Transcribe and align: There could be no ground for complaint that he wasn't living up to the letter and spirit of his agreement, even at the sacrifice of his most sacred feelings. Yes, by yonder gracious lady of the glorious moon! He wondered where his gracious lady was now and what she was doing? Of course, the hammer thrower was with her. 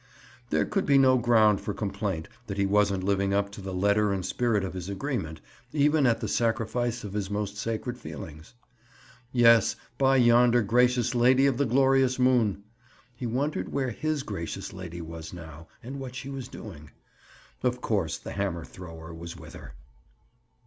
There 0.49 0.65
could 0.65 0.87
be 0.87 0.97
no 0.97 1.19
ground 1.19 1.61
for 1.61 1.75
complaint 1.75 2.27
that 2.47 2.57
he 2.57 2.65
wasn't 2.65 3.03
living 3.03 3.35
up 3.35 3.51
to 3.51 3.61
the 3.61 3.71
letter 3.71 4.11
and 4.11 4.25
spirit 4.25 4.63
of 4.63 4.73
his 4.73 4.89
agreement, 4.89 5.41
even 5.73 6.07
at 6.07 6.21
the 6.21 6.27
sacrifice 6.27 7.03
of 7.03 7.13
his 7.13 7.29
most 7.29 7.55
sacred 7.55 7.99
feelings. 7.99 8.55
Yes, 9.31 9.75
by 9.99 10.15
yonder 10.15 10.63
gracious 10.63 11.13
lady 11.13 11.45
of 11.45 11.57
the 11.59 11.67
glorious 11.67 12.17
moon! 12.17 12.63
He 13.15 13.27
wondered 13.27 13.71
where 13.71 13.91
his 13.91 14.23
gracious 14.23 14.73
lady 14.73 15.01
was 15.01 15.33
now 15.33 15.67
and 15.83 15.99
what 15.99 16.15
she 16.15 16.29
was 16.29 16.47
doing? 16.47 16.89
Of 17.61 17.79
course, 17.79 18.17
the 18.17 18.31
hammer 18.31 18.65
thrower 18.65 19.13
was 19.13 19.37
with 19.37 19.53
her. 19.53 19.75